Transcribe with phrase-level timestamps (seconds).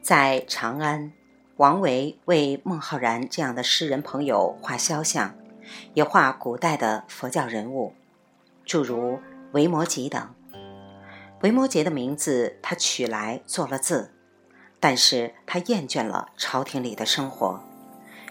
[0.00, 1.12] 在长安，
[1.56, 5.34] 王维为孟浩然这样的诗人朋友画肖像，
[5.94, 7.92] 也画古代的佛教人物，
[8.64, 9.18] 诸如
[9.52, 10.34] 维摩诘等。
[11.42, 14.12] 维摩诘的名字他取来做了字，
[14.80, 17.62] 但是他厌倦了朝廷里的生活，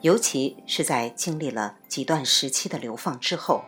[0.00, 3.62] 尤其是在经历了几段时期的流放之后，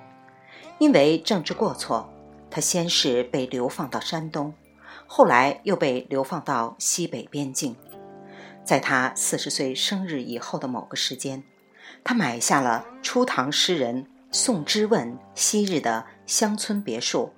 [0.78, 2.09] 因为政治过错，
[2.50, 4.54] 他先是被流放到山东，
[5.06, 7.76] 后来又被流放到西北边境。
[8.64, 11.45] 在他四十岁生日以后的某个时间，
[12.02, 17.32] 他买下了初唐诗人宋之问昔日的乡村别墅，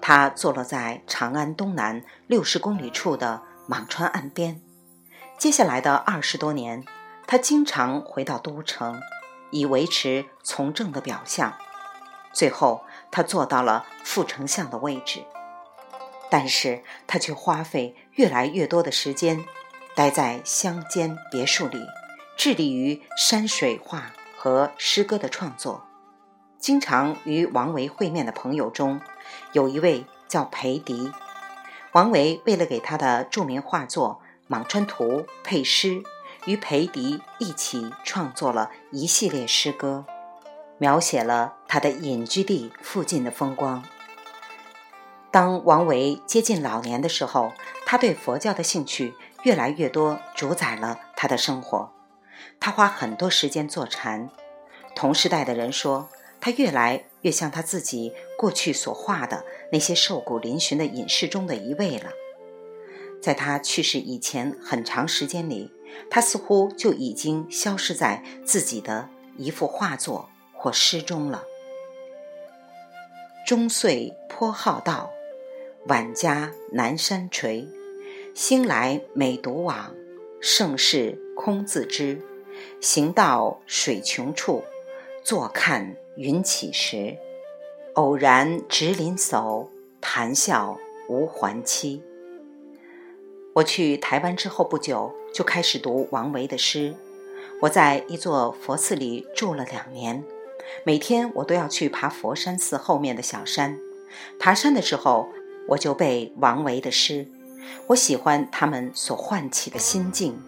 [0.00, 4.60] 它坐落在长安东南六十公里处的蟒川岸边。
[5.38, 6.84] 接下来的二十多年，
[7.26, 9.00] 他经常回到都城，
[9.50, 11.54] 以维持从政的表象。
[12.32, 15.24] 最后，他做到了副丞相的位置，
[16.30, 19.44] 但是他却花费越来越多的时间。
[19.94, 21.80] 待在乡间别墅里，
[22.36, 25.86] 致力于山水画和诗歌的创作。
[26.58, 29.00] 经常与王维会面的朋友中，
[29.52, 31.10] 有一位叫裴迪。
[31.92, 34.20] 王维为了给他的著名画作
[34.54, 36.02] 《蟒川图》配诗，
[36.46, 40.04] 与裴迪一起创作了一系列诗歌，
[40.78, 43.84] 描写了他的隐居地附近的风光。
[45.30, 47.52] 当王维接近老年的时候，
[47.84, 49.14] 他对佛教的兴趣。
[49.42, 51.92] 越来越多主宰了他的生活，
[52.58, 54.28] 他花很多时间坐禅。
[54.96, 56.08] 同时代的人说，
[56.40, 62.10] 他越来越像他自己过去所画的那些瘦骨嶙峋的隐士中的一位了。
[63.22, 65.70] 在他去世以前很长时间里，
[66.10, 71.44] 他似乎就已经消失在自己的一幅画作或诗中了。
[73.46, 75.10] 中岁颇好道，
[75.86, 77.68] 晚家南山陲。
[78.34, 79.94] 兴来每独往，
[80.40, 82.20] 盛世空自知。
[82.80, 84.64] 行到水穷处，
[85.22, 87.16] 坐看云起时。
[87.94, 89.68] 偶然值林叟，
[90.00, 90.76] 谈笑
[91.08, 92.02] 无还期。
[93.56, 96.94] 我去台湾之后不久，就开始读王维的诗。
[97.62, 100.22] 我在一座佛寺里住了两年，
[100.84, 103.78] 每天我都要去爬佛山寺后面的小山。
[104.38, 105.30] 爬山的时候，
[105.68, 107.26] 我就背王维的诗。
[107.86, 110.38] 我喜欢他们所唤起的心境。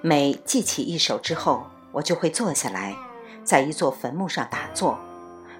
[0.00, 2.94] 每记起一首之后，我就会坐下来，
[3.42, 4.96] 在一座坟墓上打坐。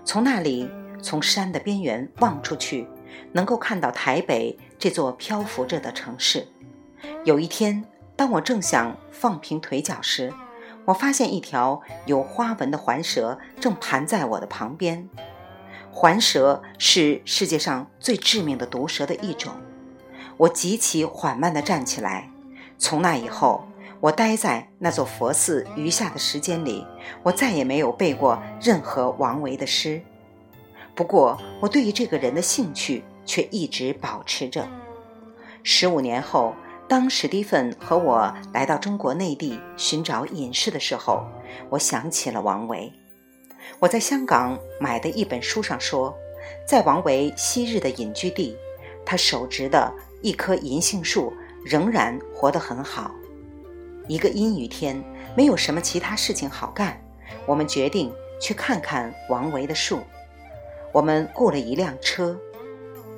[0.04, 0.70] 从那里，
[1.02, 2.86] 从山的边缘望出去，
[3.32, 6.48] 能够看到台北这座漂浮着的城市。
[7.24, 7.84] 有一天，
[8.16, 10.34] 当我正想放平腿脚时，
[10.84, 15.08] 我发现一条有花纹的环蛇正盘在我的旁边。
[15.92, 19.52] 环蛇是世界上最致命的毒蛇的一种。
[20.36, 22.28] 我极其缓慢地站起来。
[22.76, 23.68] 从那以后，
[24.00, 26.84] 我待在那座佛寺余下的时间里，
[27.22, 30.02] 我再也没有背过任何王维的诗。
[30.96, 34.68] 不过，我对于这个人的兴趣却一直保持着。
[35.62, 36.54] 十五年后，
[36.88, 41.24] 当史蒂芬和我来到中国内地寻找隐士的时候，
[41.70, 42.92] 我想起了王维。
[43.78, 46.14] 我在香港买的一本书上说，
[46.66, 48.56] 在王维昔日的隐居地，
[49.04, 49.92] 他手植的。
[50.24, 51.32] 一棵银杏树
[51.64, 53.10] 仍然活得很好。
[54.06, 55.02] 一个阴雨天，
[55.36, 56.96] 没有什么其他事情好干，
[57.44, 59.98] 我们决定去看看王维的树。
[60.92, 62.38] 我们雇了一辆车，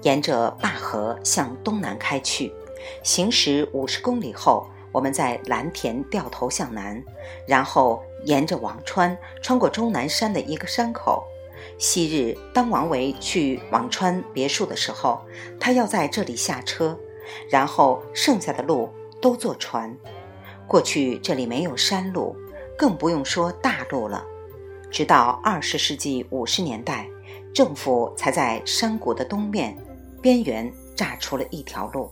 [0.04, 2.52] 沿着灞河向东南开去。
[3.02, 7.02] 行驶五十公里后，我们在蓝田掉头向南，
[7.48, 11.24] 然后沿着辋川穿过终南山的一个山口。
[11.78, 15.22] 昔日，当王维去辋川别墅的时候，
[15.58, 16.98] 他要在这里下车，
[17.48, 18.90] 然后剩下的路
[19.22, 19.96] 都坐船。
[20.68, 22.36] 过去这里没有山路，
[22.76, 24.22] 更不用说大路了。
[24.90, 27.08] 直到二十世纪五十年代，
[27.54, 29.76] 政府才在山谷的东面
[30.24, 32.10] 边缘炸出了一条路。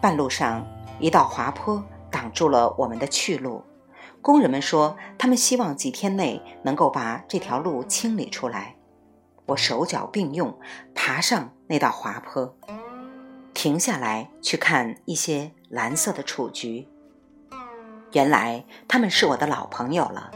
[0.00, 0.66] 半路上，
[0.98, 3.62] 一道滑坡挡住了我们的去路。
[4.22, 8.76] 工人们说，他们希望几天内能够把这条路清理出来。
[9.44, 10.58] 我手脚并用，
[10.94, 12.56] 爬上那道滑坡，
[13.52, 16.88] 停下来去看一些蓝色的雏菊。
[18.12, 20.30] 原来他们是我的老朋友了。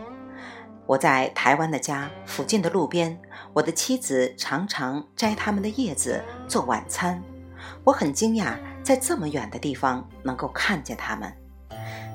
[0.84, 3.18] 我在台湾的家附近的路边，
[3.54, 6.22] 我的妻子常常摘他们的叶子
[6.52, 7.18] 做晚餐。
[7.82, 11.32] 我很惊讶，在这么远的地方能够看见他们。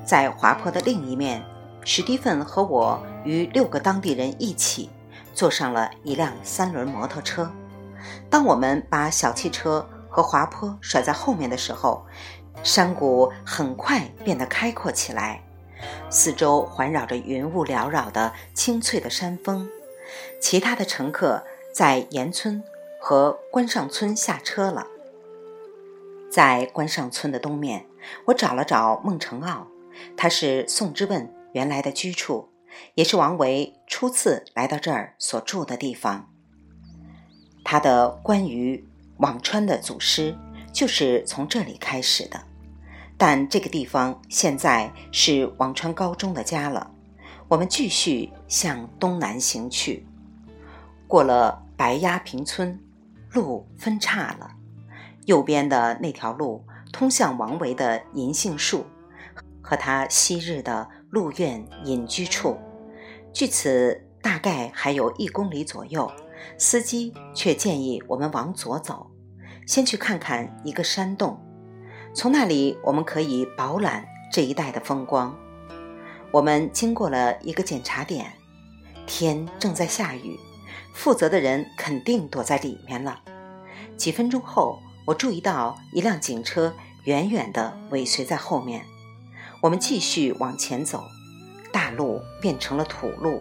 [0.06, 1.44] 在滑坡的另一面。
[1.84, 4.90] 史蒂芬和我与六个当地人一起
[5.32, 7.50] 坐上了一辆三轮摩托车。
[8.28, 12.04] 当我们把小汽车和滑坡甩在后面的时候，
[12.62, 15.42] 山谷很快变得开阔起来，
[16.10, 19.66] 四周环绕着云雾缭绕的清脆的山峰。
[20.40, 21.42] 其他的乘客
[21.74, 22.62] 在岩村
[23.00, 24.86] 和关上村下车了。
[26.30, 27.86] 在关上村的东面，
[28.26, 29.66] 我找了找孟承奥，
[30.16, 32.50] 他是宋之问原来的居处，
[32.94, 36.28] 也是王维初次来到这儿所住的地方。
[37.64, 38.86] 他的关于
[39.18, 40.36] 辋川的祖师
[40.72, 42.40] 就是从这里开始的。
[43.16, 46.90] 但这个地方现在是辋川高中的家了。
[47.48, 50.06] 我们继续向东南行去，
[51.08, 52.78] 过了白鸭坪村，
[53.32, 54.52] 路分岔了。
[55.26, 58.86] 右边的那条路通向王维的银杏树
[59.60, 62.56] 和他昔日的鹿苑隐居处，
[63.32, 66.10] 距此大概还有一公里左右。
[66.56, 69.10] 司机却建议我们往左走，
[69.66, 71.38] 先去看看一个山洞。
[72.14, 75.36] 从那里，我们可以饱览这一带的风光。
[76.30, 78.32] 我们经过了一个检查点，
[79.04, 80.38] 天正在下雨，
[80.98, 83.20] 负责的人肯定躲在里面了。
[83.96, 86.74] 几分钟后，我注意到一辆警车
[87.04, 88.84] 远远地尾随在后面。
[89.60, 91.04] 我们继续往前走，
[91.72, 93.40] 大路变成了土路，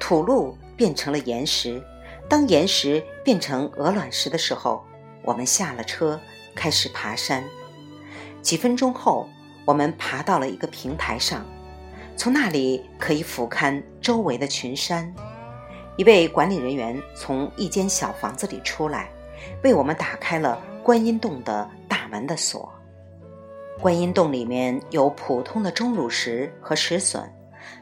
[0.00, 1.80] 土路变成了岩石。
[2.28, 4.84] 当岩石变成鹅卵石的时候，
[5.22, 6.20] 我们下了车，
[6.56, 7.44] 开始爬山。
[8.42, 9.28] 几分钟后，
[9.64, 11.46] 我们爬到了一个平台上，
[12.16, 15.14] 从那里可以俯瞰周围的群山。
[15.96, 19.10] 一位管理人员从一间小房子里出来，
[19.64, 22.70] 为我们打开了观音洞的大门的锁。
[23.80, 27.32] 观音洞里面有普通的钟乳石和石笋，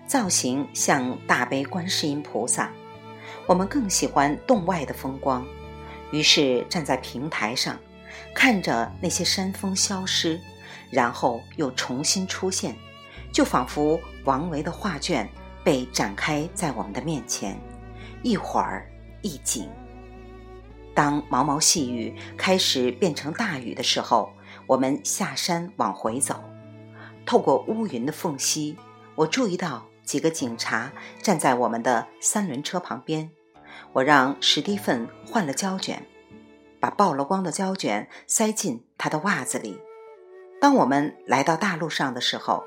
[0.06, 2.70] 造型像大悲观世音菩萨。
[3.46, 5.44] 我们更喜欢洞外的风光，
[6.12, 7.76] 于是站在平台上，
[8.32, 10.40] 看着那些山峰消失。
[10.90, 12.76] 然后又重新出现，
[13.32, 15.28] 就仿佛王维的画卷
[15.64, 17.58] 被展开在我们的面前，
[18.24, 18.90] 一会儿
[19.22, 19.70] 一景。
[20.94, 24.32] 当毛毛细雨开始变成大雨的时候，
[24.66, 26.42] 我们下山往回走，
[27.26, 28.76] 透过乌云的缝隙，
[29.14, 30.90] 我注意到几个警察
[31.20, 33.30] 站在我们的三轮车旁边。
[33.92, 36.06] 我让史蒂芬换了胶卷，
[36.80, 39.78] 把曝了光的胶卷塞进他的袜子里。
[40.60, 42.64] 当我们来到大路上的时候，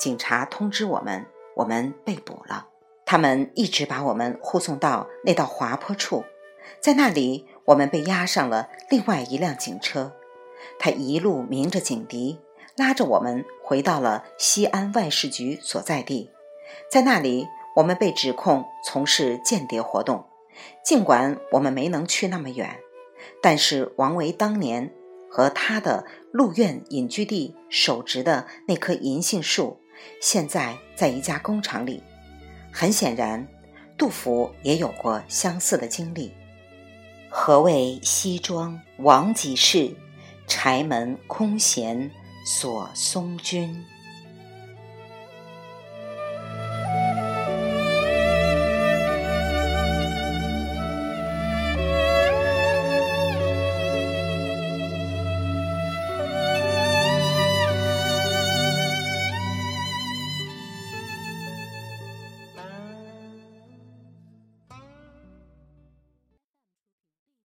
[0.00, 2.66] 警察通知我们，我们被捕了。
[3.06, 6.24] 他们一直把我们护送到那道滑坡处，
[6.80, 10.12] 在那里，我们被押上了另外一辆警车。
[10.78, 12.40] 他一路鸣着警笛，
[12.76, 16.30] 拉着我们回到了西安外事局所在地。
[16.90, 20.26] 在那里，我们被指控从事间谍活动。
[20.84, 22.80] 尽管我们没能去那么远，
[23.40, 24.92] 但是王维当年。
[25.28, 29.78] 和他的鹿苑隐居地手植的那棵银杏树，
[30.18, 32.02] 现在在一家工厂里。
[32.78, 33.48] 很显然，
[33.96, 36.34] 杜甫也有过相似的经历。
[37.30, 39.96] 何谓西庄王几世？
[40.46, 42.10] 柴门空闲
[42.44, 43.82] 锁松君。